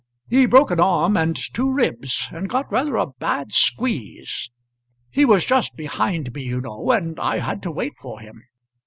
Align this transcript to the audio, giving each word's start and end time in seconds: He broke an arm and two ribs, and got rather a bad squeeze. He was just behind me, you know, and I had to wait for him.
He 0.27 0.47
broke 0.47 0.71
an 0.71 0.79
arm 0.79 1.15
and 1.15 1.35
two 1.35 1.71
ribs, 1.71 2.27
and 2.31 2.49
got 2.49 2.71
rather 2.71 2.95
a 2.95 3.05
bad 3.05 3.51
squeeze. 3.53 4.49
He 5.11 5.25
was 5.25 5.45
just 5.45 5.75
behind 5.75 6.33
me, 6.33 6.41
you 6.41 6.59
know, 6.59 6.89
and 6.89 7.19
I 7.19 7.37
had 7.37 7.61
to 7.61 7.71
wait 7.71 7.93
for 7.99 8.19
him. 8.19 8.41